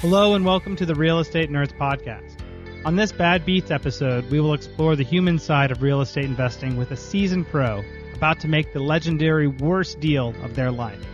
[0.00, 2.40] Hello and welcome to the Real Estate Nerds Podcast.
[2.86, 6.78] On this Bad Beats episode, we will explore the human side of real estate investing
[6.78, 7.84] with a seasoned pro
[8.14, 11.04] about to make the legendary worst deal of their life.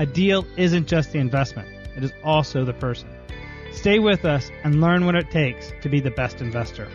[0.00, 3.08] A deal isn't just the investment, it is also the person.
[3.70, 6.88] Stay with us and learn what it takes to be the best investor.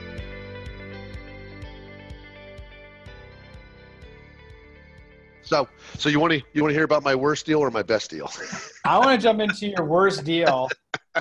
[5.48, 7.82] So, so you want to you want to hear about my worst deal or my
[7.82, 8.30] best deal?
[8.84, 10.68] I want to jump into your worst deal,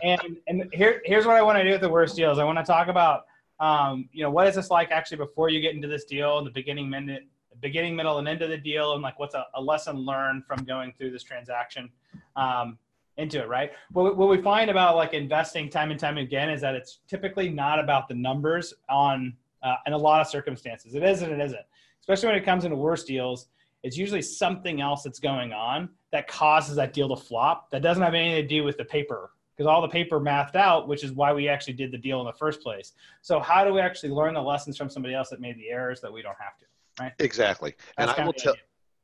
[0.02, 2.40] and and here here's what I want to do with the worst deals.
[2.40, 3.26] I want to talk about,
[3.60, 6.50] um, you know, what is this like actually before you get into this deal, the
[6.50, 7.24] beginning minute,
[7.60, 10.64] beginning, middle, and end of the deal, and like what's a, a lesson learned from
[10.64, 11.88] going through this transaction,
[12.34, 12.78] um,
[13.18, 13.70] into it, right?
[13.92, 17.48] What, what we find about like investing time and time again is that it's typically
[17.48, 20.96] not about the numbers on, uh, in a lot of circumstances.
[20.96, 21.64] It is and it isn't,
[22.00, 23.46] especially when it comes into worst deals
[23.82, 28.02] it's usually something else that's going on that causes that deal to flop that doesn't
[28.02, 31.12] have anything to do with the paper because all the paper mathed out which is
[31.12, 32.92] why we actually did the deal in the first place.
[33.22, 36.00] So how do we actually learn the lessons from somebody else that made the errors
[36.00, 36.66] that we don't have to
[37.00, 37.12] right?
[37.18, 37.74] Exactly.
[37.96, 38.54] That's and i will tell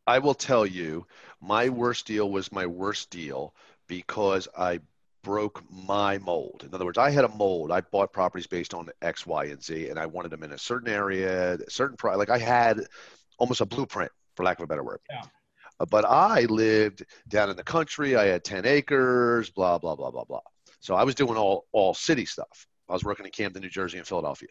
[0.06, 1.06] i will tell you
[1.41, 3.54] my worst deal was my worst deal
[3.86, 4.80] because i
[5.22, 6.64] broke my mold.
[6.66, 7.70] In other words i had a mold.
[7.70, 10.58] I bought properties based on x y and z and i wanted them in a
[10.58, 12.86] certain area certain pro like i had
[13.38, 15.00] almost a blueprint for lack of a better word.
[15.11, 15.22] Yeah.
[15.80, 18.16] Uh, but I lived down in the country.
[18.16, 20.41] I had 10 acres, blah, blah, blah, blah, blah.
[20.80, 22.66] So I was doing all, all city stuff.
[22.88, 24.50] I was working in Camden, New Jersey, and Philadelphia.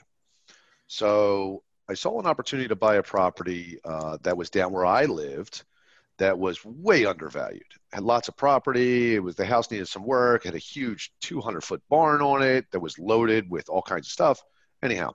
[0.87, 5.05] So I saw an opportunity to buy a property uh, that was down where I
[5.05, 5.63] lived
[6.17, 7.63] that was way undervalued.
[7.91, 9.15] Had lots of property.
[9.15, 10.43] It was the house needed some work.
[10.43, 14.11] Had a huge 200 foot barn on it that was loaded with all kinds of
[14.11, 14.41] stuff.
[14.83, 15.13] Anyhow,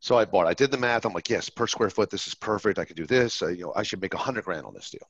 [0.00, 0.46] so I bought.
[0.46, 1.04] I did the math.
[1.04, 2.78] I'm like, yes, per square foot, this is perfect.
[2.78, 3.42] I can do this.
[3.42, 5.08] Uh, you know, I should make a hundred grand on this deal.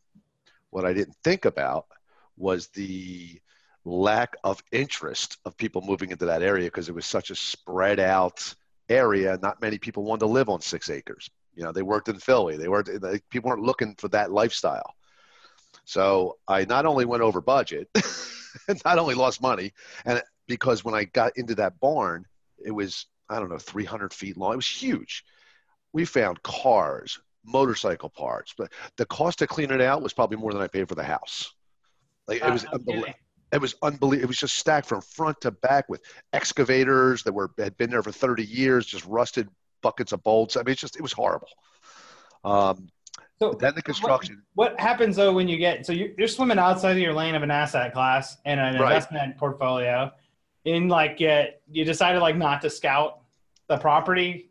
[0.71, 1.87] What I didn't think about
[2.37, 3.41] was the
[3.85, 8.01] lack of interest of people moving into that area because it was such a spread
[8.01, 8.55] out
[8.89, 9.39] area.
[9.43, 11.29] Not many people wanted to live on six acres.
[11.55, 12.57] You know, they worked in Philly.
[12.57, 12.89] They weren't.
[13.31, 14.95] People weren't looking for that lifestyle.
[15.85, 17.89] So I not only went over budget,
[18.85, 19.73] not only lost money,
[20.05, 22.25] and because when I got into that barn,
[22.65, 24.55] it was I don't know, 300 feet long.
[24.55, 25.25] It was huge.
[25.93, 30.53] We found cars, motorcycle parts, but the cost to clean it out was probably more
[30.53, 31.53] than I paid for the house.
[32.27, 33.15] Like it was, uh, unbelievable.
[33.53, 34.25] it was unbelievable.
[34.25, 36.03] It was just stacked from front to back with
[36.33, 39.49] excavators that were had been there for 30 years, just rusted
[39.83, 40.57] buckets of bolts.
[40.57, 41.49] I mean, it's just it was horrible.
[42.45, 42.89] Um,
[43.41, 44.43] so then the construction.
[44.55, 47.35] What, what, happens though when you get so you're, you're, swimming outside of your lane
[47.35, 48.93] of an asset class and an right.
[48.93, 50.11] investment portfolio,
[50.65, 53.18] in like get you decided like not to scout
[53.69, 54.51] the property,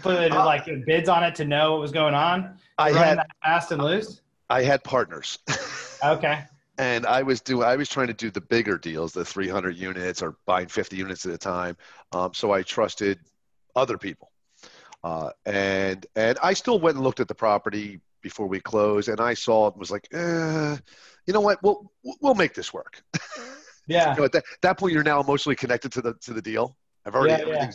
[0.00, 2.56] put uh, like bids on it to know what was going on.
[2.78, 4.20] I had fast and loose.
[4.50, 5.38] I had partners.
[6.04, 6.44] okay.
[6.78, 7.66] And I was doing.
[7.66, 11.26] I was trying to do the bigger deals, the 300 units or buying 50 units
[11.26, 11.76] at a time.
[12.12, 13.18] Um, so I trusted
[13.76, 14.32] other people,
[15.04, 19.20] uh, and and I still went and looked at the property before we closed, and
[19.20, 20.76] I saw it and was like, eh,
[21.26, 23.02] you know what, we'll we'll make this work.
[23.88, 24.12] Yeah.
[24.12, 26.76] you know, at that, that point, you're now emotionally connected to the to the deal.
[27.04, 27.42] I've already.
[27.42, 27.70] Yeah, yeah.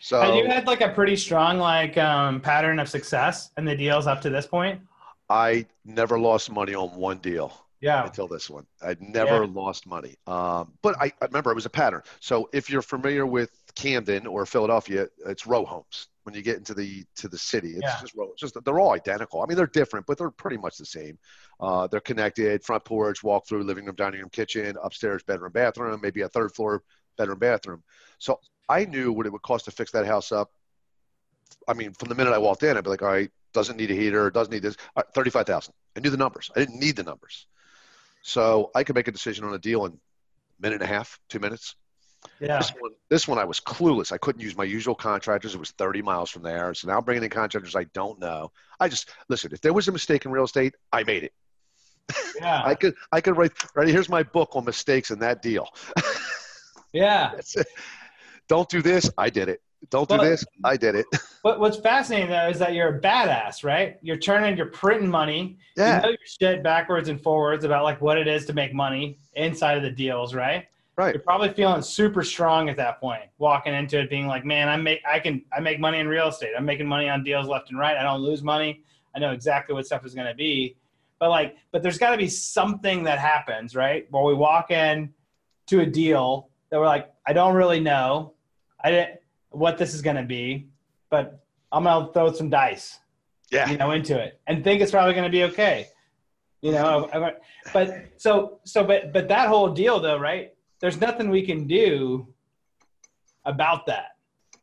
[0.00, 3.76] So have you had like a pretty strong like um, pattern of success in the
[3.76, 4.80] deals up to this point?
[5.28, 7.52] I never lost money on one deal.
[7.80, 8.04] Yeah.
[8.04, 9.50] Until this one, I'd never yeah.
[9.52, 10.16] lost money.
[10.26, 12.02] Um, but I, I remember it was a pattern.
[12.18, 16.74] So if you're familiar with Camden or Philadelphia, it's row homes when you get into
[16.74, 17.68] the to the city.
[17.68, 18.00] It's yeah.
[18.00, 18.30] just row.
[18.32, 19.42] It's just they're all identical.
[19.42, 21.18] I mean, they're different, but they're pretty much the same.
[21.60, 22.64] Uh, they're connected.
[22.64, 26.52] Front porch, walk through, living room, dining room, kitchen, upstairs, bedroom, bathroom, maybe a third
[26.52, 26.82] floor
[27.16, 27.84] bedroom, bathroom.
[28.18, 30.50] So I knew what it would cost to fix that house up.
[31.66, 33.90] I mean, from the minute I walked in, I'd be like, all right, doesn't need
[33.90, 34.76] a heater, doesn't need this.
[34.96, 35.74] Right, Thirty-five thousand.
[35.96, 36.50] I knew the numbers.
[36.54, 37.46] I didn't need the numbers,
[38.22, 39.96] so I could make a decision on a deal in a
[40.60, 41.76] minute and a half, two minutes.
[42.40, 42.58] Yeah.
[42.58, 44.12] This one, this one, I was clueless.
[44.12, 45.54] I couldn't use my usual contractors.
[45.54, 46.74] It was 30 miles from there.
[46.74, 48.50] So now I'm bringing in contractors I don't know.
[48.80, 49.52] I just listen.
[49.52, 51.32] If there was a mistake in real estate, I made it.
[52.40, 52.62] Yeah.
[52.64, 55.68] I could I could write right here's my book on mistakes in that deal.
[56.92, 57.32] yeah.
[58.48, 59.60] Don't do this, I did it.
[59.90, 61.06] Don't but, do this, I did it.
[61.44, 63.96] But what's fascinating though is that you're a badass, right?
[64.02, 65.56] You're turning, you're printing money.
[65.76, 65.96] Yeah.
[65.96, 69.18] You know your shit backwards and forwards about like what it is to make money
[69.34, 70.66] inside of the deals, right?
[70.96, 71.14] Right.
[71.14, 74.76] You're probably feeling super strong at that point, walking into it being like, man, I
[74.76, 76.50] make I can I make money in real estate.
[76.58, 77.96] I'm making money on deals left and right.
[77.96, 78.82] I don't lose money.
[79.14, 80.76] I know exactly what stuff is gonna be.
[81.20, 84.08] But like, but there's gotta be something that happens, right?
[84.10, 85.14] Where we walk in
[85.68, 88.34] to a deal that we're like, I don't really know.
[88.82, 89.20] I didn't
[89.50, 90.68] what this is gonna be,
[91.10, 92.98] but I'm gonna throw some dice.
[93.50, 93.70] Yeah.
[93.70, 95.86] You know, into it and think it's probably gonna be okay.
[96.60, 97.08] You know,
[97.72, 100.52] but so so but but that whole deal though, right?
[100.80, 102.26] there's nothing we can do
[103.44, 104.16] about that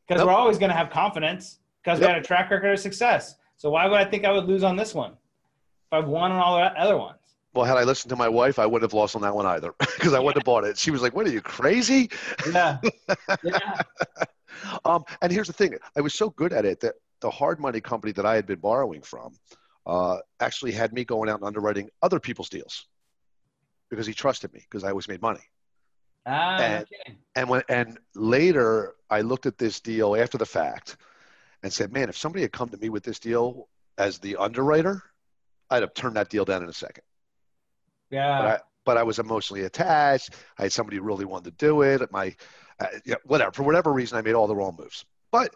[0.07, 0.27] because Nope.
[0.27, 3.35] we're always going to have confidence because we had a track record of success.
[3.57, 6.39] So why would I think I would lose on this one if I've won on
[6.39, 7.19] all the other ones?
[7.55, 9.73] Well, had I listened to my wife, I wouldn't have lost on that one either
[9.79, 10.77] because I wouldn't have bought it.
[10.77, 12.09] She was like, "What are you crazy?"
[12.51, 12.79] Yeah,
[13.43, 13.81] yeah,
[14.83, 17.79] Um, and here's the thing: I was so good at it that the hard money
[17.79, 19.33] company that I had been borrowing from
[19.85, 22.85] uh, actually had me going out and underwriting other people's deals
[23.89, 25.39] because he trusted me because I always made money.
[26.25, 27.19] ah, And- kidding.
[27.37, 30.97] And when and later I looked at this deal after the fact
[31.63, 35.01] and said, "Man, if somebody had come to me with this deal as the underwriter,
[35.69, 37.03] I'd have turned that deal down in a second.
[38.11, 40.31] Yeah, But I, but I was emotionally attached.
[40.57, 42.11] I had somebody who really wanted to do it.
[42.11, 42.35] My,
[42.79, 43.51] uh, yeah, whatever.
[43.51, 45.05] For whatever reason, I made all the wrong moves.
[45.31, 45.55] But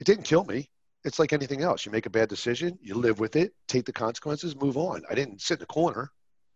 [0.00, 0.68] it didn't kill me.
[1.04, 1.86] It's like anything else.
[1.86, 5.02] You make a bad decision, you live with it, take the consequences, move on.
[5.10, 6.10] I didn't sit in the corner.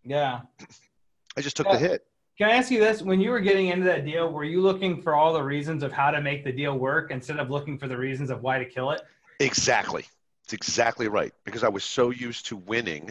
[0.04, 0.40] yeah.
[1.36, 1.74] I just took Yeah.
[1.74, 2.06] the hit.
[2.38, 3.02] Can I ask you this?
[3.02, 5.92] When you were getting into that deal, were you looking for all the reasons of
[5.92, 8.64] how to make the deal work instead of looking for the reasons of why to
[8.64, 9.02] kill it?
[9.38, 10.04] Exactly.
[10.44, 11.32] It's exactly right.
[11.44, 13.10] Because I was so used to winning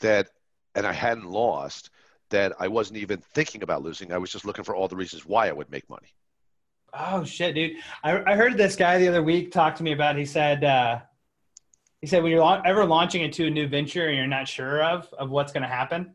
[0.00, 0.28] that,
[0.74, 1.90] and I hadn't lost,
[2.30, 4.12] that I wasn't even thinking about losing.
[4.12, 6.08] I was just looking for all the reasons why I would make money.
[6.92, 7.76] Oh shit, dude!
[8.02, 10.16] I, I heard this guy the other week talk to me about.
[10.16, 10.20] It.
[10.20, 11.00] He said, uh,
[12.00, 15.12] he said when you're ever launching into a new venture and you're not sure of
[15.18, 16.14] of what's going to happen,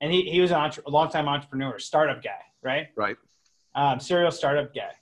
[0.00, 2.88] and he he was an entre- a long time entrepreneur, startup guy, right?
[2.96, 3.16] Right.
[3.74, 4.92] Um, serial startup guy.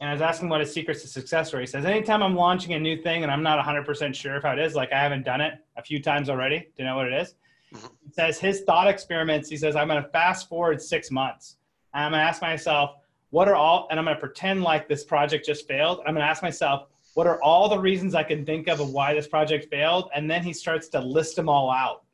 [0.00, 1.60] And I was asking what his secrets to success were.
[1.60, 4.50] He says, anytime I'm launching a new thing and I'm not 100% sure of how
[4.50, 7.12] it is, like I haven't done it a few times already to know what it
[7.12, 7.36] is.
[7.72, 7.86] Mm-hmm.
[8.04, 11.56] he says his thought experiments, he says, I'm going to fast forward six months.
[11.94, 12.96] And I'm going to ask myself,
[13.30, 16.00] what are all, and I'm going to pretend like this project just failed.
[16.00, 18.90] I'm going to ask myself, what are all the reasons I can think of of
[18.90, 20.10] why this project failed?
[20.14, 22.04] And then he starts to list them all out.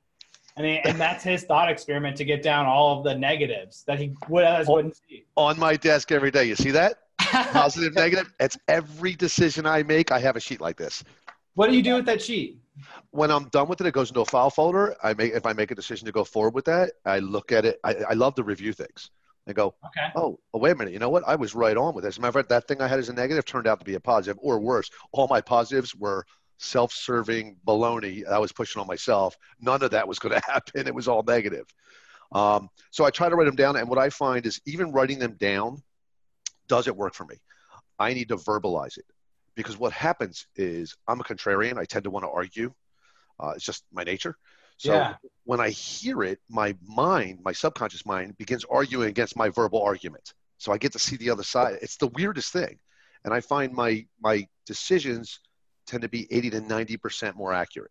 [0.57, 4.01] And, he, and that's his thought experiment to get down all of the negatives that
[4.01, 5.25] he would, wouldn't see.
[5.37, 6.45] On my desk every day.
[6.45, 6.99] You see that?
[7.19, 8.33] Positive, negative.
[8.41, 10.11] It's every decision I make.
[10.11, 11.05] I have a sheet like this.
[11.55, 12.59] what do you do with that sheet?
[13.11, 14.97] When I'm done with it, it goes into a file folder.
[15.03, 17.65] I make if I make a decision to go forward with that, I look at
[17.65, 17.79] it.
[17.85, 19.11] I, I love to review things.
[19.49, 20.09] I go, Okay.
[20.15, 20.93] oh, oh, wait a minute.
[20.93, 21.23] You know what?
[21.27, 22.15] I was right on with this.
[22.15, 23.85] As a matter of fact, that thing I had as a negative turned out to
[23.85, 26.27] be a positive, or worse, all my positives were
[26.59, 29.39] self-serving baloney I was pushing on myself.
[29.61, 30.87] None of that was going to happen.
[30.87, 31.67] It was all negative.
[32.33, 35.19] Um, so I try to write them down, and what I find is even writing
[35.19, 35.83] them down
[36.69, 37.37] doesn't work for me.
[37.99, 39.07] I need to verbalize it
[39.59, 41.79] because what happens is I'm a contrarian.
[41.79, 42.73] I tend to want to argue.
[43.41, 44.37] Uh, it's just my nature.
[44.77, 45.17] So Yeah.
[45.43, 50.33] when I hear it, my mind, my subconscious mind, begins arguing against my verbal argument.
[50.59, 51.79] So I get to see the other side.
[51.83, 52.79] It's the weirdest thing,
[53.25, 55.41] and I find my my decisions
[55.89, 57.91] tend to be 80 to 90 percent more accurate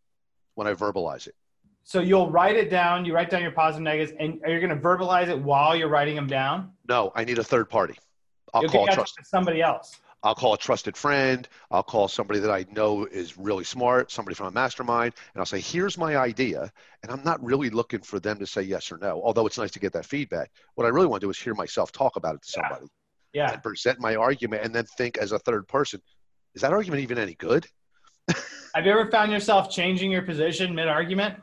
[0.56, 1.36] when I verbalize it.
[1.84, 3.04] So you'll write it down.
[3.04, 5.90] You write down your positive negatives, and are you going to verbalize it while you're
[5.90, 6.72] writing them down?
[6.88, 7.96] No, I need a third party.
[8.54, 9.20] I'll You'll call get trust.
[9.24, 10.00] somebody else.
[10.24, 11.48] I'll call a trusted friend.
[11.72, 15.46] I'll call somebody that I know is really smart, somebody from a mastermind, and I'll
[15.46, 16.72] say, here's my idea.
[17.04, 19.72] And I'm not really looking for them to say yes or no, although it's nice
[19.72, 20.52] to get that feedback.
[20.76, 22.68] What I really want to do is hear myself talk about it to Yeah.
[22.70, 22.92] somebody
[23.34, 23.52] Yeah.
[23.54, 26.02] and present my argument and then think as a third person,
[26.56, 27.68] is that argument even any good?
[28.74, 31.36] Have you ever found yourself changing your position mid-argument?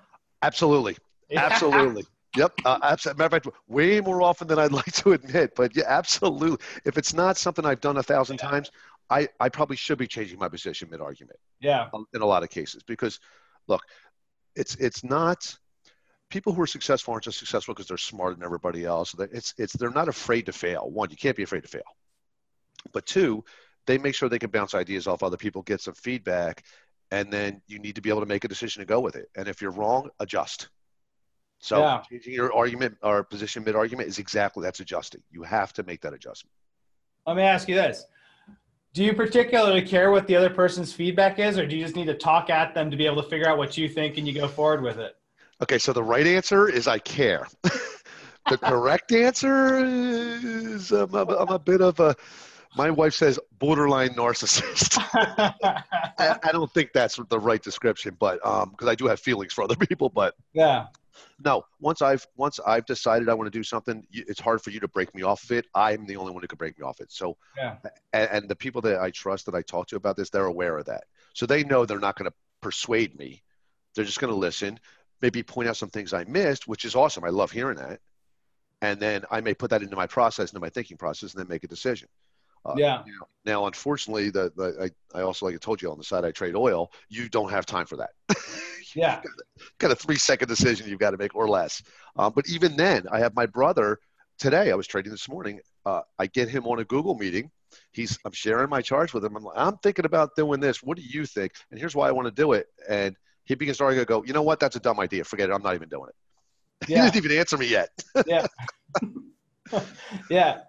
[0.42, 0.96] Absolutely.
[1.34, 2.04] Absolutely.
[2.36, 2.52] Yep.
[2.64, 3.18] Uh, absolutely.
[3.18, 5.52] Matter of fact, way more often than I'd like to admit.
[5.54, 6.64] But yeah, absolutely.
[6.84, 8.70] If it's not something I've done a thousand times,
[9.10, 11.38] I, I probably should be changing my position mid argument.
[11.60, 11.88] yeah.
[12.14, 13.20] in a lot of cases because
[13.68, 13.82] look
[14.56, 15.56] it's it's not
[16.30, 19.74] people who are successful aren't just successful because they're smarter than everybody else it's it's
[19.74, 21.82] they're not afraid to fail one you can't be afraid to fail
[22.92, 23.44] but two
[23.86, 26.64] they make sure they can bounce ideas off other people get some feedback
[27.10, 29.28] and then you need to be able to make a decision to go with it
[29.36, 30.68] and if you're wrong adjust
[31.64, 32.02] so Yeah.
[32.10, 36.00] changing your argument or position mid argument is exactly that's adjusting you have to make
[36.02, 36.52] that adjustment
[37.26, 38.04] Let me ask you this.
[38.92, 42.06] Do you particularly care what the other person's feedback is, or do you just need
[42.06, 44.32] to talk at them to be able to figure out what you think and you
[44.32, 45.16] go forward with it?
[45.62, 47.48] Okay, so the right answer is I care.
[47.62, 52.14] the correct answer is um, I'm, I'm a bit of a,
[52.76, 54.98] my wife says borderline narcissist.
[56.18, 58.36] I, I don't think that's the right description, but
[58.70, 60.86] because I do have feelings for other people, but yeah.
[61.42, 61.64] No.
[61.80, 64.88] Once I've once I've decided I want to do something, it's hard for you to
[64.88, 65.66] break me off of it.
[65.74, 67.10] I'm the only one who can break me off it.
[67.12, 67.76] So, Yeah.
[68.12, 70.78] and, and the people that I trust that I talk to about this, they're aware
[70.78, 71.04] of that.
[71.34, 73.42] So they know they're not going to persuade me.
[73.94, 74.78] They're just going to listen,
[75.20, 77.24] maybe point out some things I missed, which is awesome.
[77.24, 78.00] I love hearing that.
[78.82, 81.48] And then I may put that into my process, into my thinking process, and then
[81.48, 82.08] make a decision.
[82.66, 83.02] Uh, Yeah.
[83.06, 86.24] Now, now, unfortunately, the, the I, I also like I told you on the side
[86.24, 86.90] I trade oil.
[87.08, 88.10] You don't have time for that.
[88.94, 89.20] Yeah.
[89.78, 91.82] got a three second decision you've got to make or less.
[92.16, 93.98] Um, but even then, I have my brother
[94.38, 95.60] today I was trading this morning.
[95.86, 97.50] Uh, I get him on a Google meeting.
[97.92, 99.36] He's I'm sharing my charts with him.
[99.36, 100.82] I'm like, I'm thinking about doing this.
[100.82, 101.52] What do you think?
[101.70, 102.66] And here's why I want to do it.
[102.88, 104.60] And he begins to go, you know what?
[104.60, 105.24] That's a dumb idea.
[105.24, 105.52] Forget it.
[105.52, 106.14] I'm not even doing it.
[106.88, 107.04] Yeah.
[107.04, 107.88] he didn't even answer me yet.
[108.26, 108.46] yeah.
[110.30, 110.60] yeah.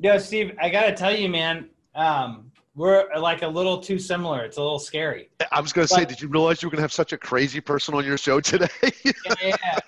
[0.00, 2.47] Yeah, Steve, I got to tell you, man, um,
[2.78, 4.44] we're uh, like a little too similar.
[4.44, 5.28] It's a little scary.
[5.50, 7.18] I was going to say, did you realize you were going to have such a
[7.18, 8.68] crazy person on your show today?
[9.04, 9.78] yeah, yeah.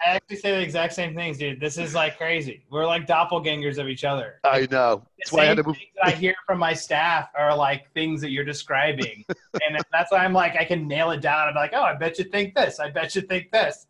[0.00, 1.60] I actually say the exact same things, dude.
[1.60, 2.62] This is like crazy.
[2.70, 4.38] We're like doppelgangers of each other.
[4.44, 5.02] I know.
[5.18, 5.76] That's why I had to move.
[6.02, 9.24] I hear from my staff are like things that you're describing,
[9.68, 11.48] and that's why I'm like, I can nail it down.
[11.48, 12.78] I'm like, oh, I bet you think this.
[12.78, 13.86] I bet you think this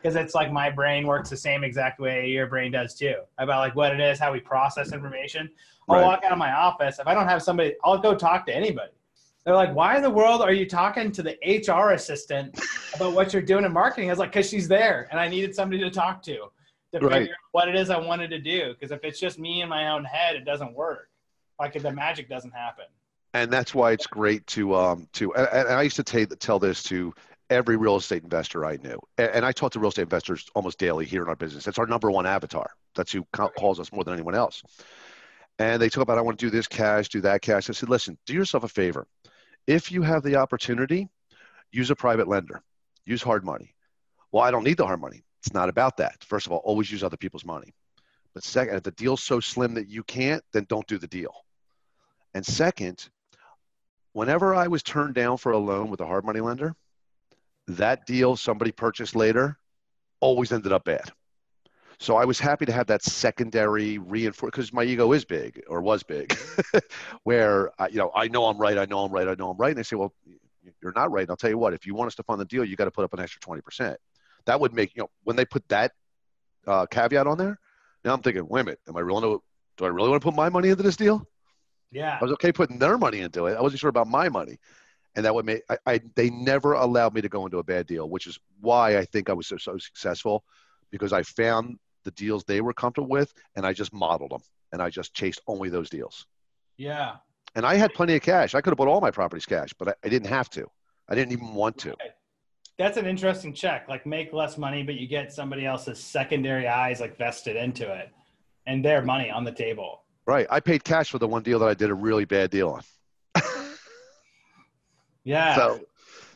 [0.00, 3.58] because it's like my brain works the same exact way your brain does too about
[3.58, 5.50] like what it is how we process information.
[5.88, 6.04] I'll right.
[6.04, 6.98] walk out of my office.
[6.98, 8.92] If i don't have somebody i'll go talk to anybody.
[9.44, 11.36] They're like why in the world are you talking to the
[11.68, 12.58] hr assistant
[12.94, 14.08] about what you're doing in marketing?
[14.08, 16.50] I was like because she's there and i needed somebody to talk to
[16.92, 17.12] to right.
[17.12, 19.68] figure out what it is i wanted to do because if it's just me in
[19.68, 21.08] my own head it doesn't work.
[21.58, 22.86] Like the magic doesn't happen
[23.34, 26.58] and that's why it's great to um to and, and I used to t- tell
[26.58, 27.14] this to
[27.50, 28.98] every real estate investor I knew.
[29.18, 31.66] And I talk to real estate investors almost daily here in our business.
[31.66, 32.70] It's our number one avatar.
[32.94, 33.26] That's who
[33.58, 34.62] calls us more than anyone else.
[35.58, 37.68] And they talk about, I want to do this cash, do that cash.
[37.68, 39.06] I said, listen, do yourself a favor.
[39.66, 41.08] If you have the opportunity,
[41.70, 42.62] use a private lender,
[43.04, 43.74] use hard money.
[44.32, 45.22] Well, I don't need the hard money.
[45.42, 46.24] It's not about that.
[46.24, 47.74] First of all, always use other people's money.
[48.32, 51.34] But second, if the deal's so slim that you can't, then don't do the deal.
[52.32, 53.08] And second,
[54.12, 56.74] whenever I was turned down for a loan with a hard money lender,
[57.76, 59.58] that deal somebody purchased later
[60.20, 61.10] always ended up bad.
[61.98, 65.82] So I was happy to have that secondary reinforce because my ego is big or
[65.82, 66.34] was big,
[67.24, 69.58] where I, you know I know I'm right, I know I'm right, I know I'm
[69.58, 70.14] right, and they say, well,
[70.82, 71.22] you're not right.
[71.22, 72.86] And I'll tell you what, if you want us to fund the deal, you got
[72.86, 73.98] to put up an extra twenty percent.
[74.46, 75.92] That would make you know when they put that
[76.66, 77.58] uh, caveat on there.
[78.02, 79.20] Now I'm thinking, wait a minute, am I really
[79.76, 81.22] do I really want to put my money into this deal?
[81.92, 83.58] Yeah, I was okay putting their money into it.
[83.58, 84.58] I wasn't sure about my money
[85.16, 87.86] and that would make I, I, they never allowed me to go into a bad
[87.86, 90.44] deal, which is why I think I was so, so successful
[90.90, 94.80] because I found the deals they were comfortable with and I just modeled them and
[94.80, 96.26] I just chased only those deals.
[96.76, 97.16] Yeah.
[97.54, 98.54] And I had plenty of cash.
[98.54, 100.66] I could have bought all my properties cash, but I, I didn't have to.
[101.08, 101.96] I didn't even want to.
[102.78, 103.88] That's an interesting check.
[103.88, 108.10] Like make less money, but you get somebody else's secondary eyes like vested into it
[108.66, 110.04] and their money on the table.
[110.26, 110.46] Right.
[110.50, 112.82] I paid cash for the one deal that I did a really bad deal on.
[115.30, 115.54] Yeah.
[115.54, 115.80] So,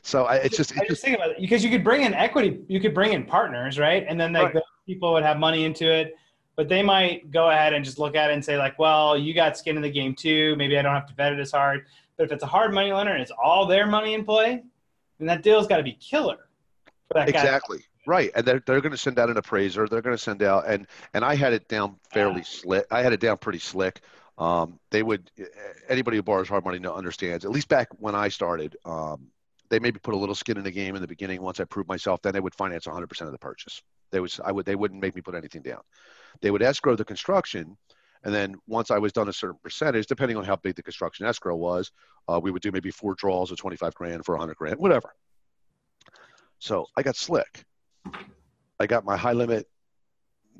[0.02, 2.14] so I, it's just, it's I just think about it because you could bring in
[2.14, 4.04] equity, you could bring in partners, right?
[4.08, 4.62] And then like right.
[4.86, 6.14] people would have money into it,
[6.56, 9.34] but they might go ahead and just look at it and say like, well, you
[9.34, 10.54] got skin in the game too.
[10.56, 11.86] Maybe I don't have to vet it as hard.
[12.16, 14.62] But if it's a hard money lender and it's all their money in play,
[15.18, 16.48] then that deal's got to be killer.
[17.08, 17.80] For that exactly.
[18.06, 19.88] Right, and they're they're going to send out an appraiser.
[19.88, 22.42] They're going to send out and and I had it down fairly yeah.
[22.42, 22.86] slick.
[22.90, 24.02] I had it down pretty slick.
[24.36, 25.30] Um, they would
[25.88, 27.44] anybody who borrows hard money understands.
[27.44, 29.28] At least back when I started, um,
[29.70, 31.40] they maybe put a little skin in the game in the beginning.
[31.40, 33.82] Once I proved myself, then they would finance 100% of the purchase.
[34.10, 35.80] They was I would they wouldn't make me put anything down.
[36.40, 37.76] They would escrow the construction,
[38.24, 41.26] and then once I was done a certain percentage, depending on how big the construction
[41.26, 41.92] escrow was,
[42.28, 45.14] uh, we would do maybe four draws of 25 grand for 100 grand, whatever.
[46.58, 47.64] So I got slick.
[48.80, 49.68] I got my high limit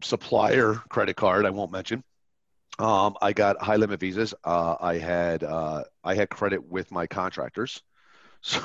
[0.02, 1.47] supplier credit card.
[1.47, 2.04] I won't mention
[2.78, 4.35] um, I got high limit visas.
[4.43, 7.83] Uh, I had uh, I had credit with my contractors,
[8.40, 8.61] so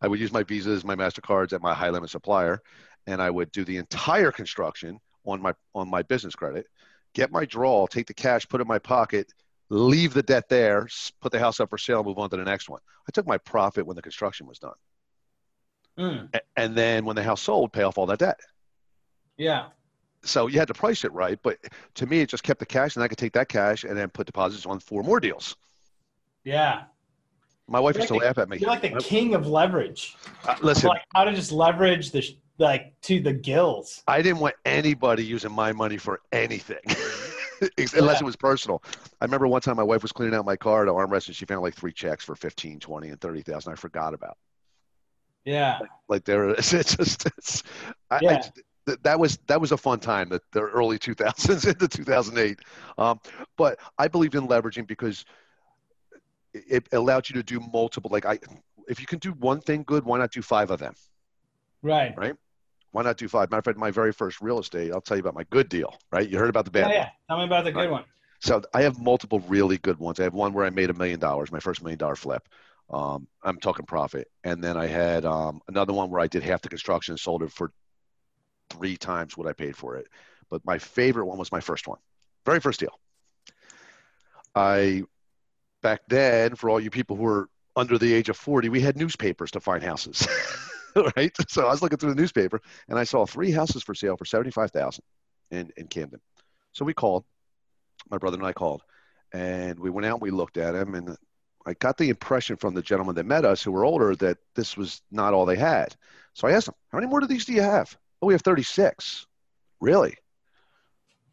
[0.00, 2.60] I would use my visas, my Mastercards at my high limit supplier,
[3.06, 6.66] and I would do the entire construction on my on my business credit.
[7.14, 9.32] Get my draw, take the cash, put it in my pocket,
[9.70, 10.86] leave the debt there,
[11.22, 12.80] put the house up for sale, move on to the next one.
[13.08, 14.74] I took my profit when the construction was done,
[15.98, 16.40] mm.
[16.54, 18.40] and then when the house sold, pay off all that debt.
[19.38, 19.68] Yeah
[20.22, 21.38] so you had to price it right.
[21.42, 21.58] But
[21.94, 24.08] to me, it just kept the cash, and I could take that cash and then
[24.08, 25.56] put deposits on four more deals.
[26.44, 26.84] Yeah.
[27.66, 28.58] My wife used like to laugh at me.
[28.58, 30.16] You're like the king of leverage.
[30.46, 34.02] Uh, listen, like how to just leverage the like to the gills.
[34.08, 36.78] I didn't want anybody using my money for anything.
[37.60, 38.18] unless yeah.
[38.20, 38.82] it was personal.
[39.20, 41.44] I remember one time my wife was cleaning out my car at armrest and she
[41.44, 44.36] found like three checks for 15, 20, and 30,000 I forgot about.
[45.44, 45.78] Yeah.
[45.80, 47.62] Like, like there, it's just, it's,
[48.22, 48.40] yeah.
[48.44, 48.50] I,
[49.02, 52.58] that was that was a fun time, the, the early 2000s into 2008.
[52.96, 53.20] Um,
[53.56, 55.24] but I believed in leveraging because
[56.52, 58.10] it allowed you to do multiple.
[58.10, 58.38] Like I,
[58.88, 60.94] if you can do one thing good, why not do five of them?
[61.82, 62.14] Right.
[62.16, 62.34] Right.
[62.92, 63.50] Why not do five?
[63.50, 65.94] Matter of fact, my very first real estate, I'll tell you about my good deal.
[66.10, 66.28] Right.
[66.28, 66.90] You heard about the bad.
[66.90, 66.94] Yeah.
[66.94, 67.08] yeah.
[67.28, 67.90] Tell me about the good right.
[67.90, 68.04] one.
[68.40, 70.20] So I have multiple really good ones.
[70.20, 72.48] I have one where I made a million dollars, my first million dollar flip.
[72.90, 74.28] Um, I'm talking profit.
[74.44, 77.42] And then I had um, another one where I did half the construction and sold
[77.42, 77.72] it for
[78.70, 80.08] three times what I paid for it.
[80.50, 81.98] but my favorite one was my first one,
[82.44, 82.98] very first deal.
[84.54, 85.04] I
[85.82, 88.96] back then, for all you people who were under the age of 40, we had
[88.96, 90.26] newspapers to find houses.
[91.16, 91.34] right?
[91.48, 94.24] So I was looking through the newspaper and I saw three houses for sale for
[94.24, 95.02] 75,000
[95.50, 96.20] in, in Camden.
[96.72, 97.24] So we called,
[98.10, 98.82] my brother and I called,
[99.32, 100.94] and we went out and we looked at them.
[100.94, 101.16] And
[101.66, 104.76] I got the impression from the gentleman that met us who were older that this
[104.76, 105.94] was not all they had.
[106.34, 107.96] So I asked them, How many more of these do you have?
[108.20, 109.26] Oh, we have 36.
[109.80, 110.14] Really?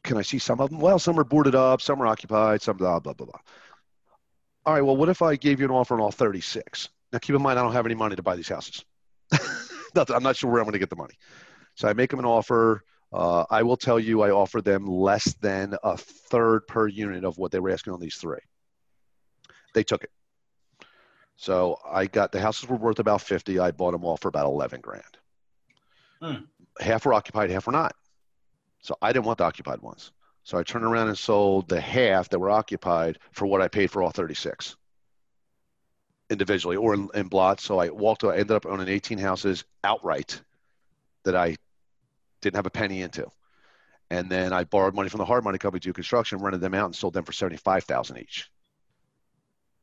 [0.03, 0.79] Can I see some of them?
[0.79, 3.39] Well, some are boarded up, some are occupied, some blah, blah, blah, blah.
[4.65, 6.89] All right, well, what if I gave you an offer on all 36?
[7.11, 8.83] Now, keep in mind, I don't have any money to buy these houses.
[9.95, 11.15] I'm not sure where I'm going to get the money.
[11.75, 12.83] So I make them an offer.
[13.11, 17.37] Uh, I will tell you, I offer them less than a third per unit of
[17.37, 18.39] what they were asking on these three.
[19.73, 20.09] They took it.
[21.37, 23.59] So I got the houses were worth about 50.
[23.59, 25.03] I bought them all for about 11 grand.
[26.21, 26.43] Hmm.
[26.79, 27.95] Half were occupied, half were not.
[28.81, 30.11] So I didn't want the occupied ones.
[30.43, 33.89] So I turned around and sold the half that were occupied for what I paid
[33.89, 34.75] for all 36
[36.29, 37.63] individually or in, in blots.
[37.63, 40.41] So I walked, I ended up owning 18 houses outright
[41.23, 41.57] that I
[42.41, 43.27] didn't have a penny into.
[44.11, 46.75] And then I borrowed money from the hard money company to do construction, rented them
[46.75, 48.49] out and sold them for 75,000 each.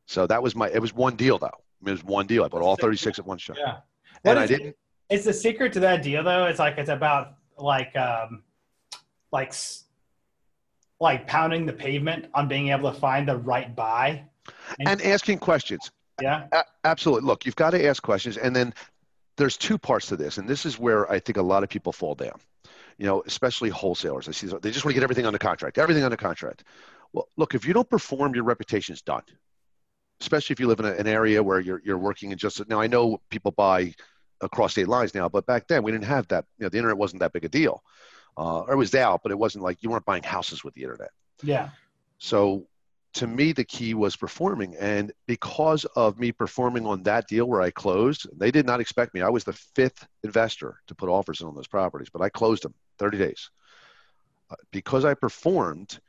[0.07, 1.47] So that was my, it was one deal though.
[1.47, 2.45] I mean, it was one deal.
[2.45, 3.57] I bought all 36 at one shot.
[3.59, 3.79] Yeah.
[4.25, 4.77] and I didn't.
[5.13, 6.47] It's the secret to that deal though.
[6.47, 8.43] It's like, it's about like, um,
[9.31, 9.53] like,
[11.01, 14.25] like pounding the pavement on being able to find the right buy
[14.79, 15.91] and, and asking questions.
[16.21, 16.47] Yeah.
[16.53, 17.27] A- absolutely.
[17.27, 18.37] Look, you've got to ask questions.
[18.37, 18.73] And then
[19.37, 20.39] there's two parts to this.
[20.39, 22.39] And this is where I think a lot of people fall down,
[22.99, 24.29] you know, especially wholesalers.
[24.29, 26.65] I see they just want to get everything under contract, everything under contract.
[27.13, 29.23] Well, look, if you don't perform, your reputation's done.
[30.21, 32.81] Especially if you live in a, an area where you're, you're working in just now.
[32.81, 33.93] I know people buy
[34.43, 36.45] across state lines now, but back then we didn't have that.
[36.59, 37.83] You know, the internet wasn't that big a deal.
[38.37, 40.83] Uh, or it was out, but it wasn't like you weren't buying houses with the
[40.83, 41.11] internet.
[41.43, 41.69] Yeah.
[42.19, 42.67] So
[43.15, 44.75] to me, the key was performing.
[44.77, 49.13] And because of me performing on that deal where I closed, they did not expect
[49.13, 49.21] me.
[49.21, 52.63] I was the fifth investor to put offers in on those properties, but I closed
[52.63, 53.51] them 30 days.
[54.51, 56.01] Uh, because I performed,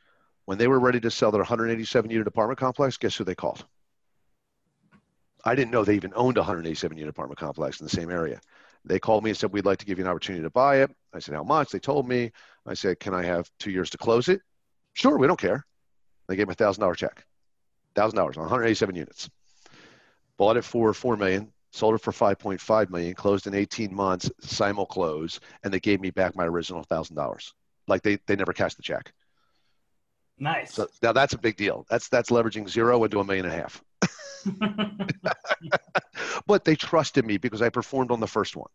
[0.46, 3.66] when they were ready to sell their 187 unit apartment complex, guess who they called?
[5.44, 8.40] I didn't know they even owned a 187 unit apartment complex in the same area.
[8.86, 10.92] They called me and said, We'd like to give you an opportunity to buy it.
[11.14, 11.72] I said, How much?
[11.72, 12.32] They told me.
[12.66, 14.42] I said, Can I have two years to close it?
[14.94, 15.66] Sure, we don't care.
[16.28, 17.26] They gave me a thousand dollar check,
[17.96, 19.30] thousand dollars on 187 units.
[20.38, 24.86] Bought it for four million, sold it for 5.5 million, closed in 18 months, simul
[24.86, 27.54] close, and they gave me back my original thousand dollars.
[27.88, 29.14] Like they they never cashed the check.
[30.40, 30.74] Nice.
[30.74, 31.86] So now that's a big deal.
[31.90, 33.84] That's that's leveraging zero into a million and a half.
[36.48, 38.70] but they trusted me because I performed on the first one.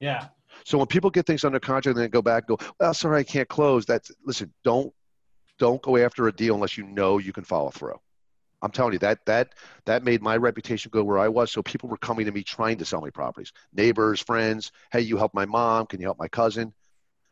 [0.00, 0.28] Yeah.
[0.64, 3.24] So when people get things under contract and then go back, go, well, sorry, I
[3.24, 3.86] can't close.
[3.86, 4.52] That's listen.
[4.64, 4.92] Don't
[5.58, 7.98] don't go after a deal unless you know you can follow through.
[8.60, 9.54] I'm telling you that that
[9.86, 11.52] that made my reputation go where I was.
[11.52, 14.72] So people were coming to me trying to sell me properties, neighbors, friends.
[14.90, 15.86] Hey, you help my mom?
[15.86, 16.72] Can you help my cousin?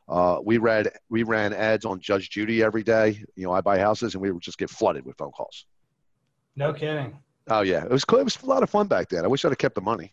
[0.08, 3.22] Uh, we read we ran ads on Judge Judy every day.
[3.34, 5.66] You know, I buy houses, and we would just get flooded with phone calls.
[6.54, 7.18] No kidding.
[7.48, 8.18] Oh yeah, it was cool.
[8.18, 9.24] It was a lot of fun back then.
[9.24, 10.12] I wish I'd have kept the money.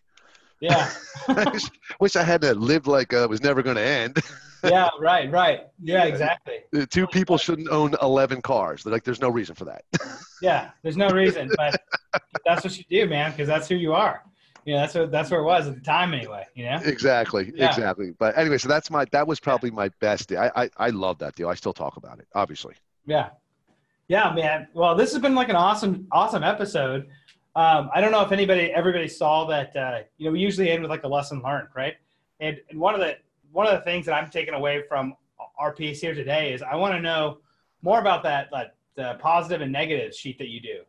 [0.60, 0.90] Yeah.
[1.28, 1.58] I
[2.00, 4.18] wish, I had to live like uh, it was never going to end.
[4.64, 5.66] yeah, right, right.
[5.82, 6.60] Yeah, exactly.
[6.90, 8.86] Two people shouldn't own 11 cars.
[8.86, 9.84] Like, there's no reason for that.
[10.42, 11.82] yeah, there's no reason, but
[12.46, 14.22] that's what you do, man, because that's who you are.
[14.64, 16.46] Yeah, that's what that's where it was at the time, anyway.
[16.54, 16.80] You know.
[16.82, 17.68] Exactly, yeah.
[17.68, 18.12] exactly.
[18.18, 20.30] But anyway, so that's my that was probably my best.
[20.30, 20.38] Deal.
[20.38, 21.50] I, I I love that deal.
[21.50, 22.74] I still talk about it, obviously.
[23.04, 23.28] Yeah,
[24.08, 24.68] yeah, man.
[24.72, 27.08] Well, this has been like an awesome awesome episode.
[27.56, 29.76] Um, I don't know if anybody, everybody saw that.
[29.76, 31.94] Uh, you know, we usually end with like a lesson learned, right?
[32.40, 33.16] And, and one of the
[33.52, 35.14] one of the things that I'm taking away from
[35.56, 37.38] our piece here today is I want to know
[37.82, 40.80] more about that, that the positive and negative sheet that you do.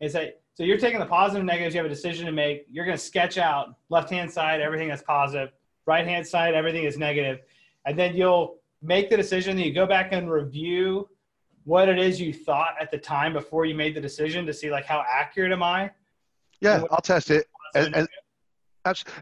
[0.00, 0.64] Is that so?
[0.64, 1.74] You're taking the positive and negatives.
[1.74, 2.66] You have a decision to make.
[2.68, 5.50] You're going to sketch out left hand side everything that's positive,
[5.86, 7.40] right hand side everything is negative,
[7.86, 9.56] and then you'll make the decision.
[9.56, 11.08] Then you go back and review
[11.64, 14.70] what it is you thought at the time before you made the decision to see
[14.70, 15.90] like how accurate am I
[16.60, 17.46] yeah, I'll test it.
[17.74, 18.08] And, and,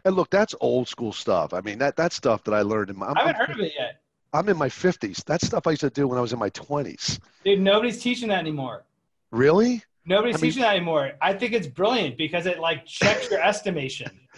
[0.05, 1.53] and, look, that's old school stuff.
[1.53, 3.07] I mean, that that's stuff that I learned in my.
[3.07, 4.01] I'm, I have not heard of it yet.
[4.33, 5.23] I'm in my 50s.
[5.25, 7.19] That's stuff I used to do when I was in my 20s.
[7.43, 8.83] Dude, nobody's teaching that anymore.
[9.31, 9.81] Really?
[10.05, 11.13] Nobody's I teaching that anymore.
[11.21, 14.19] I think it's brilliant because it like checks your estimation.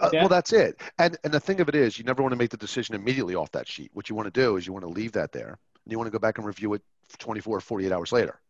[0.00, 0.20] Uh, yeah?
[0.22, 0.80] Well, that's it.
[0.98, 3.36] And and the thing of it is, you never want to make the decision immediately
[3.36, 3.92] off that sheet.
[3.94, 5.50] What you want to do is you want to leave that there,
[5.84, 6.82] and you want to go back and review it
[7.18, 8.40] 24 or 48 hours later.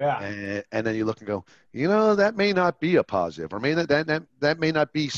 [0.00, 0.22] Yeah.
[0.22, 3.52] And, and then you look and go, you know, that may not be a positive,
[3.52, 5.10] or may not, that, that, that may not be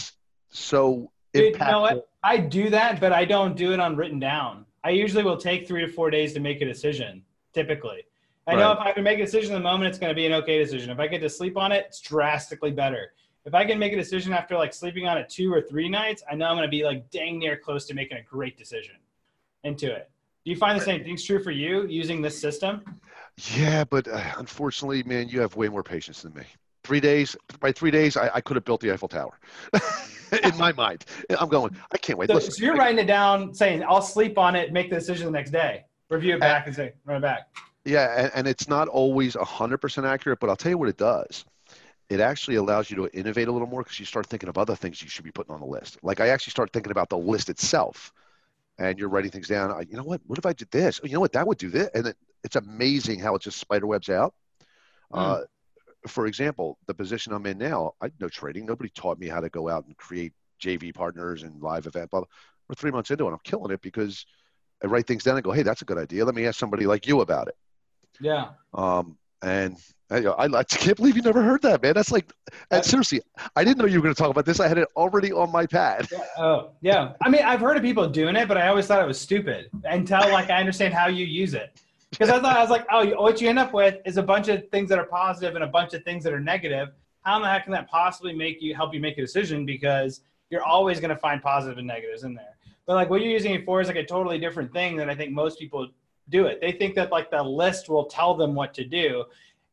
[0.48, 1.66] so Dude, impactful.
[1.66, 2.08] You know what?
[2.22, 4.64] I do that, but I don't do it on written down.
[4.82, 7.22] I usually will take three to four days to make a decision.
[7.52, 8.04] Typically,
[8.46, 10.26] I know if I can make a decision in the moment, it's going to be
[10.26, 10.90] an okay decision.
[10.90, 13.12] If I get to sleep on it, it's drastically better.
[13.44, 16.22] If I can make a decision after like sleeping on it two or three nights,
[16.30, 18.96] I know I'm going to be like dang near close to making a great decision
[19.64, 20.10] into it.
[20.44, 22.82] Do you find the same thing's true for you using this system?
[23.56, 26.42] Yeah, but uh, unfortunately, man, you have way more patience than me.
[26.84, 29.38] Three days, by three days, I, I could have built the Eiffel Tower.
[30.44, 31.04] In my mind,
[31.38, 31.76] I'm going.
[31.92, 32.28] I can't wait.
[32.28, 35.26] So, Listen, so you're writing it down, saying I'll sleep on it, make the decision
[35.26, 37.48] the next day, review it back, and say run it back.
[37.84, 41.44] Yeah, and, and it's not always 100% accurate, but I'll tell you what it does.
[42.10, 44.76] It actually allows you to innovate a little more because you start thinking of other
[44.76, 45.98] things you should be putting on the list.
[46.02, 48.12] Like I actually start thinking about the list itself,
[48.80, 49.70] and you're writing things down.
[49.70, 50.20] I, you know what?
[50.26, 51.00] What if I did this?
[51.04, 51.32] Oh, you know what?
[51.32, 54.34] That would do this, and it, it's amazing how it just spiderwebs out.
[55.12, 55.40] Uh,
[56.06, 58.64] for example, the position I'm in now, I no trading.
[58.64, 62.10] Nobody taught me how to go out and create JV partners and live event.
[62.10, 62.28] Blah, blah.
[62.68, 63.32] We're three months into it.
[63.32, 64.24] I'm killing it because
[64.82, 66.24] I write things down and go, "Hey, that's a good idea.
[66.24, 67.56] Let me ask somebody like you about it."
[68.18, 68.50] Yeah.
[68.72, 69.76] Um, and
[70.10, 71.94] uh, I, I, I can't believe you never heard that, man.
[71.94, 72.30] That's like,
[72.70, 73.20] and seriously,
[73.56, 74.60] I didn't know you were going to talk about this.
[74.60, 76.08] I had it already on my pad.
[76.10, 76.24] Yeah.
[76.38, 77.12] Oh, yeah.
[77.22, 79.70] I mean, I've heard of people doing it, but I always thought it was stupid
[79.84, 81.80] until like I understand how you use it.
[82.10, 84.48] Because I thought I was like, oh, what you end up with is a bunch
[84.48, 86.88] of things that are positive and a bunch of things that are negative.
[87.22, 89.64] How in the heck can that possibly make you help you make a decision?
[89.64, 92.56] Because you're always going to find positive and negatives in there.
[92.86, 95.14] But like what you're using it for is like a totally different thing than I
[95.14, 95.88] think most people
[96.28, 96.60] do it.
[96.60, 99.24] They think that like the list will tell them what to do.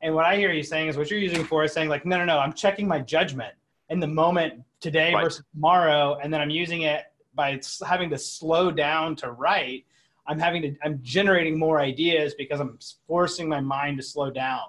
[0.02, 2.18] And what I hear you saying is what you're using for is saying like, no,
[2.18, 3.54] no, no, I'm checking my judgment
[3.90, 5.24] in the moment today Right.
[5.24, 9.86] versus tomorrow, and then I'm using it by having to slow down to write.
[10.28, 14.66] I'm having to, I'm generating more ideas because I'm forcing my mind to slow down,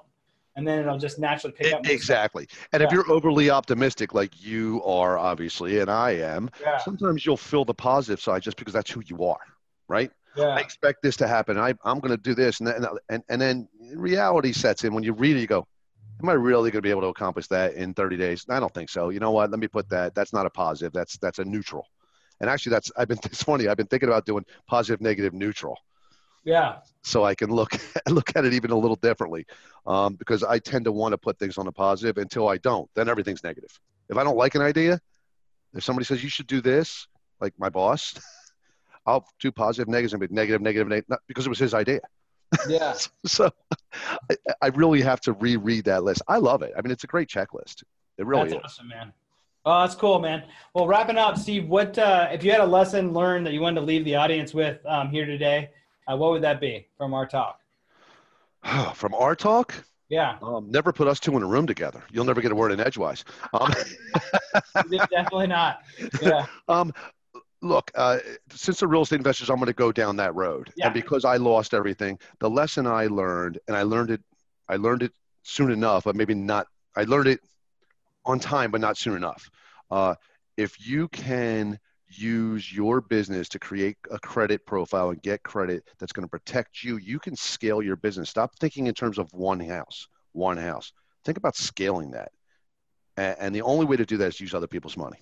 [0.56, 1.80] and then it'll just naturally pick up.
[1.80, 1.92] more stuff.
[1.94, 2.48] Exactly.
[2.72, 7.36] And if you're overly optimistic, like you are, obviously, and I am, Yeah, sometimes you'll
[7.36, 9.40] fill the positive side just because that's who you are,
[9.88, 10.10] right?
[10.46, 11.58] I expect this to happen.
[11.58, 12.60] I, I'm going to do this.
[12.60, 14.94] And then, and, and then reality sets in.
[14.94, 15.66] When you read it, you go,
[16.20, 18.44] Am I really going to be able to accomplish that in 30 days?
[18.48, 19.10] I don't think so.
[19.10, 19.50] You know what?
[19.50, 20.14] Let me put that.
[20.14, 20.92] That's not a positive.
[20.92, 21.86] That's that's a neutral.
[22.40, 23.18] And actually, that's I've been.
[23.24, 23.68] It's funny.
[23.68, 25.76] I've been thinking about doing positive, negative, neutral,
[26.44, 29.46] yeah, so I can look look at it even a little differently.
[29.86, 32.90] Um, because I tend to want to put things on the positive until I don't.
[32.94, 33.70] Then everything's negative.
[34.08, 35.00] If I don't like an idea,
[35.74, 37.06] if somebody says you should do this,
[37.40, 38.14] like my boss,
[39.08, 42.00] I'll do positive, negatives, and negative, negative, negative, not because it was his idea.
[42.68, 42.94] yeah.
[43.26, 43.50] So
[44.30, 46.22] I, I really have to reread that list.
[46.28, 46.72] I love it.
[46.76, 47.82] I mean, it's a great checklist.
[48.18, 48.60] It really that's is.
[48.64, 49.12] awesome, man.
[49.64, 50.44] Oh, that's cool, man.
[50.74, 51.68] Well, wrapping up, Steve.
[51.68, 54.52] What uh, if you had a lesson learned that you wanted to leave the audience
[54.54, 55.70] with um, here today?
[56.10, 57.60] Uh, what would that be from our talk?
[58.94, 59.74] From our talk,
[60.08, 62.02] Yeah, um, never put us two in a room together.
[62.10, 63.24] You'll never get a word in edgewise.
[63.52, 63.72] Um,
[65.10, 65.82] definitely not.
[66.20, 66.92] Yeah, um,
[67.62, 68.18] look, uh,
[68.50, 70.70] since the real estate investors, I'm going to go down that road.
[70.76, 70.86] Yeah.
[70.86, 74.22] And because I lost everything, the lesson I learned, and I learned it,
[74.68, 76.66] I learned it soon enough, but maybe not.
[76.96, 77.40] I learned it
[78.24, 79.50] on time, but not soon enough.
[79.90, 80.14] Uh,
[80.56, 86.12] if you can use your business to create a credit profile and get credit that's
[86.12, 88.30] going to protect you, you can scale your business.
[88.30, 90.92] Stop thinking in terms of one house, one house.
[91.24, 92.32] Think about scaling that.
[93.16, 95.18] And, and the only way to do that is use other people's money.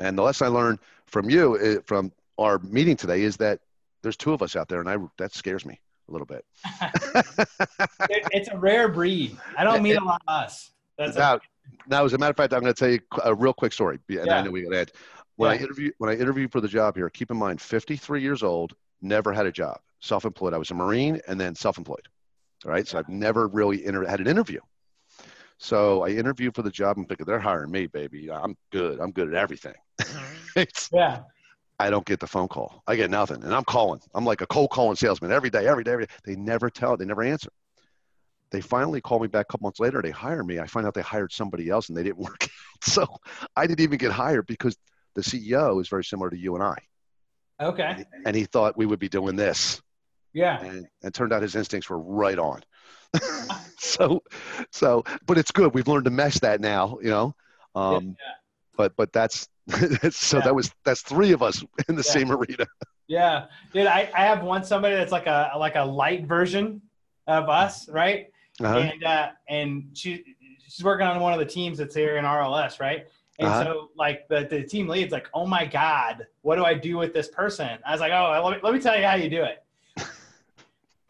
[0.00, 3.60] And the lesson I learned from you, uh, from our meeting today, is that
[4.02, 6.44] there's two of us out there, and I that scares me a little bit.
[8.30, 9.36] It's a rare breed.
[9.56, 10.70] I don't meet a lot of us.
[10.96, 11.40] That's a, now,
[11.86, 13.98] now, as a matter of fact, I'm going to tell you a real quick story,
[14.08, 14.38] and Yeah.
[14.38, 14.92] I know we got to end.
[15.36, 18.42] When I interview when I interviewed for the job here, keep in mind, 53 years
[18.42, 20.52] old, never had a job, self-employed.
[20.54, 22.08] I was a Marine and then self-employed.
[22.64, 24.60] All right, so I've never really inter- had an interview.
[25.58, 28.30] So I interviewed for the job and thinking they're hiring me, baby.
[28.30, 29.00] I'm good.
[29.00, 29.74] I'm good at everything.
[30.00, 30.62] Mm-hmm.
[30.96, 31.20] yeah,
[31.80, 32.82] I don't get the phone call.
[32.86, 34.00] I get nothing, and I'm calling.
[34.14, 36.12] I'm like a cold calling salesman every day, every day, every day.
[36.24, 36.96] They never tell.
[36.96, 37.50] They never answer.
[38.50, 40.00] They finally call me back a couple months later.
[40.00, 40.58] They hire me.
[40.58, 42.48] I find out they hired somebody else, and they didn't work.
[42.82, 43.06] So
[43.56, 44.76] I didn't even get hired because
[45.16, 46.76] the CEO is very similar to you and I,
[47.60, 49.82] okay, and he thought we would be doing this,
[50.32, 52.62] yeah, and it turned out his instincts were right on.
[53.78, 54.22] so,
[54.70, 55.74] so, but it's good.
[55.74, 57.34] We've learned to mesh that now, you know.
[57.74, 58.32] Um, yeah,
[58.76, 59.48] But but that's
[60.10, 60.44] so Yeah.
[60.44, 62.66] that was that's three of us in the same arena.
[63.06, 63.86] yeah, dude.
[63.86, 66.82] I, I have one somebody that's like a like a light version
[67.26, 68.26] of us, right?
[68.60, 68.78] Uh-huh.
[68.78, 70.24] and uh, and she
[70.66, 73.06] she's working on one of the teams that's here in RLS, right?
[73.38, 73.64] And Uh-huh.
[73.64, 77.14] so like the, the team lead's like, oh my god, what do I do with
[77.14, 77.78] this person?
[77.86, 79.62] I was like, oh, let me, let me tell you how you do it.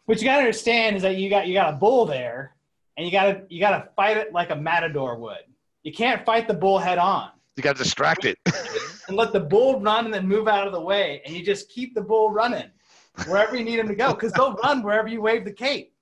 [0.09, 2.55] What you got to understand is that you got you got a bull there,
[2.97, 5.45] and you got to you got to fight it like a matador would.
[5.83, 8.39] You can't fight the bull head on You got to distract it.
[9.07, 11.69] and let the bull run and then move out of the way, and you just
[11.69, 12.71] keep the bull running.
[13.27, 15.93] wherever you need them to go because they'll run wherever you wave the cape.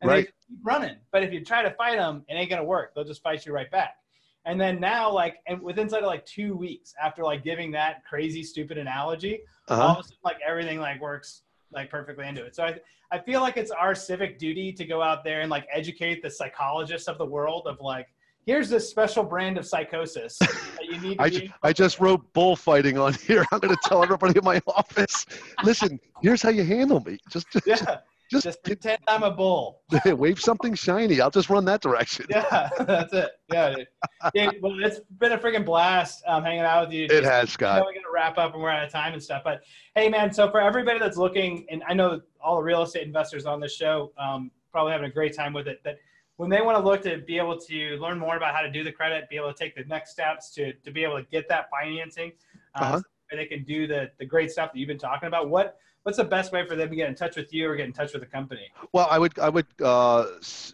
[0.00, 0.26] And Right.
[0.26, 0.96] they keep running.
[1.10, 2.94] But if you try to fight them, it ain't gonna work.
[2.94, 3.96] They'll just fight you right back.
[4.44, 8.04] And then now, like, and within inside of like two weeks after like giving that
[8.04, 9.92] crazy stupid analogy, all Uh-huh.
[9.94, 12.54] of a sudden like everything like works like perfectly into it.
[12.54, 12.76] So I
[13.12, 16.30] I feel like it's our civic duty to go out there and like educate the
[16.30, 18.08] psychologists of the world of like
[18.46, 22.32] here's this special brand of psychosis that you need to I, ju- I just wrote
[22.32, 23.44] bullfighting on here.
[23.52, 25.26] I'm going to tell everybody in my office.
[25.64, 27.18] Listen, here's how you handle me.
[27.28, 27.98] Just, just, yeah
[28.30, 29.82] just, just pretend I'm a bull.
[30.06, 31.20] wave something shiny.
[31.20, 32.26] I'll just run that direction.
[32.30, 33.30] Yeah, that's it.
[33.52, 33.86] Yeah, dude.
[34.34, 37.06] Dude, well, it's been a freaking blast um, hanging out with you.
[37.10, 37.82] It has, Scott.
[37.84, 39.42] we're gonna wrap up and we're out of time and stuff.
[39.44, 39.62] But
[39.94, 43.46] hey, man, so for everybody that's looking, and I know all the real estate investors
[43.46, 45.80] on this show um, probably having a great time with it.
[45.84, 45.98] That
[46.36, 48.84] when they want to look to be able to learn more about how to do
[48.84, 51.48] the credit, be able to take the next steps to to be able to get
[51.48, 52.32] that financing,
[52.74, 52.98] uh, Uh-huh.
[53.30, 55.48] so they can do the the great stuff that you've been talking about.
[55.48, 57.84] What what's the best way for them to get in touch with you or get
[57.84, 58.70] in touch with the company?
[58.92, 60.26] Well, I would, I would, uh,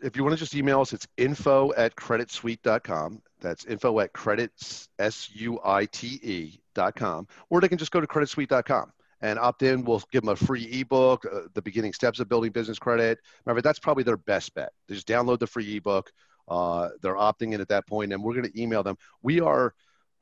[0.03, 3.23] if you want to just email us, it's info at creditsuite.com.
[3.40, 7.27] That's info at credits, S-U-I-T-E dot com.
[7.49, 8.92] Or they can just go to creditsuite.com
[9.23, 9.85] and opt in.
[9.85, 13.18] We'll give them a free ebook, uh, the beginning steps of building business credit.
[13.47, 14.73] Remember, that's probably their best bet.
[14.87, 16.12] They just download the free ebook.
[16.47, 18.99] Uh, they're opting in at that point, and we're going to email them.
[19.23, 19.73] We are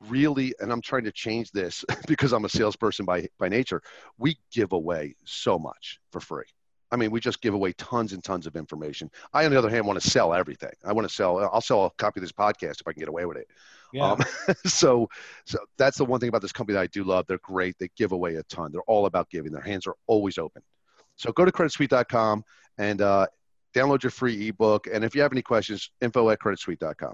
[0.07, 3.81] really, and I'm trying to change this because I'm a salesperson by, by nature.
[4.17, 6.45] We give away so much for free.
[6.93, 9.09] I mean, we just give away tons and tons of information.
[9.33, 10.73] I, on the other hand, want to sell everything.
[10.83, 11.39] I want to sell.
[11.39, 13.47] I'll sell a copy of this podcast if I can get away with it.
[13.93, 14.11] Yeah.
[14.11, 14.21] Um,
[14.65, 15.07] so,
[15.45, 17.25] so that's the one thing about this company that I do love.
[17.27, 17.77] They're great.
[17.79, 18.71] They give away a ton.
[18.73, 19.53] They're all about giving.
[19.53, 20.61] Their hands are always open.
[21.15, 22.43] So go to creditsuite.com
[22.77, 23.27] and uh,
[23.73, 24.87] download your free ebook.
[24.91, 27.13] And if you have any questions, info at creditsuite.com.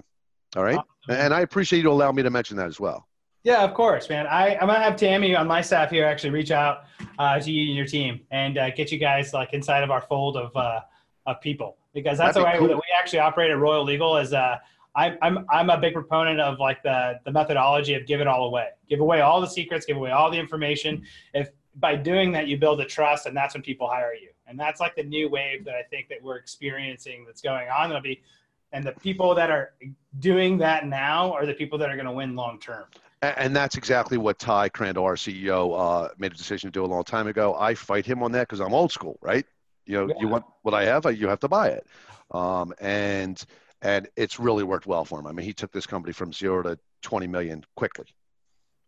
[0.56, 0.76] All right.
[0.76, 1.22] Awesome.
[1.22, 3.06] And I appreciate you allow me to mention that as well.
[3.44, 4.26] Yeah, of course, man.
[4.26, 6.84] I, I'm gonna have Tammy on my staff here actually reach out
[7.18, 10.02] uh, to you and your team and uh, get you guys like inside of our
[10.02, 10.80] fold of uh,
[11.26, 14.16] of people because that's the way that we actually operate at Royal Legal.
[14.16, 14.58] Is uh,
[14.96, 18.48] I'm I'm I'm a big proponent of like the the methodology of give it all
[18.48, 21.04] away, give away all the secrets, give away all the information.
[21.32, 24.30] If by doing that you build a trust, and that's when people hire you.
[24.46, 27.90] And that's like the new wave that I think that we're experiencing that's going on.
[27.90, 28.22] It'll be,
[28.72, 29.72] and the people that are
[30.18, 32.84] doing that now are the people that are going to win long term.
[33.22, 36.86] And that's exactly what Ty Crandall, our CEO, uh, made a decision to do a
[36.86, 37.56] long time ago.
[37.58, 39.44] I fight him on that because I'm old school, right?
[39.86, 40.14] You know, Yeah.
[40.20, 41.86] you want what I have, you have to buy it.
[42.30, 43.42] Um, and
[43.80, 45.26] and it's really worked well for him.
[45.26, 48.06] I mean, he took this company from zero to 20 million quickly.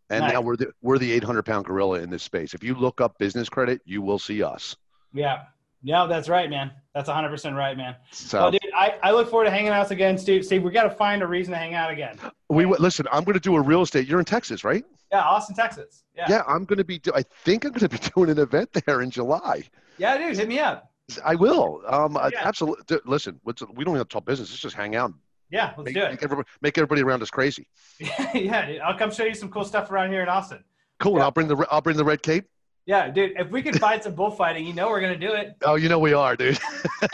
[0.09, 0.33] And Nice.
[0.33, 2.53] now we're the, we're the 800 pound gorilla in this space.
[2.53, 4.75] If you look up business credit, you will see us.
[5.13, 5.43] Yeah.
[5.81, 6.71] Yeah, that's right, man.
[6.93, 7.95] That's 100% right, man.
[8.11, 10.43] So Well, dude, I, I look forward to hanging out again, Steve.
[10.43, 12.17] Steve, we got to find a reason to hang out again.
[12.49, 13.05] we listen.
[13.11, 14.07] I'm going to do a real estate.
[14.07, 14.83] You're in Texas, right?
[15.11, 16.03] Yeah, Austin, Texas.
[16.15, 16.25] Yeah.
[16.29, 16.97] Yeah, I'm going to be.
[16.97, 19.63] Do- I think I'm going to be doing an event there in July.
[19.97, 20.89] Yeah, dude, hit me up.
[21.23, 21.81] I will.
[21.87, 22.47] Um, I- Yeah.
[22.47, 22.83] absolutely.
[22.87, 24.49] D- Listen, what's, we don't have to talk business.
[24.49, 25.13] Let's just hang out.
[25.51, 26.09] Yeah, let's Make, do it.
[26.11, 27.67] make, everybody, make everybody around us crazy.
[27.99, 30.63] yeah, dude, I'll come show you some cool stuff around here in Austin.
[30.99, 31.17] Cool.
[31.17, 31.25] Yeah.
[31.25, 32.45] I'll bring the I'll bring the red cape.
[32.85, 35.55] Yeah, dude, if we can find some bullfighting, you know we're going to do it.
[35.63, 36.57] Oh, you know we are, dude.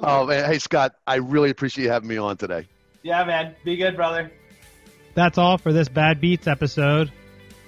[0.00, 2.66] oh man, hey Scott, I really appreciate you having me on today.
[3.02, 3.54] Yeah, man.
[3.64, 4.30] Be good, brother.
[5.14, 7.10] That's all for this Bad Beats episode.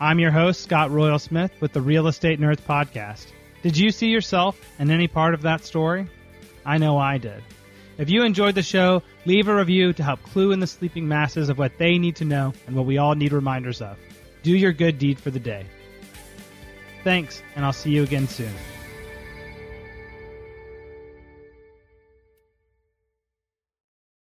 [0.00, 3.26] I'm your host, Scott Royal Smith, with the Real Estate Nerds Podcast.
[3.62, 6.06] Did you see yourself in any part of that story?
[6.64, 7.42] I know I did.
[7.98, 11.48] If you enjoyed the show, leave a review to help clue in the sleeping masses
[11.48, 13.98] of what they need to know and what we all need reminders of.
[14.42, 15.66] Do your good deed for the day.
[17.02, 18.52] Thanks, and I'll see you again soon.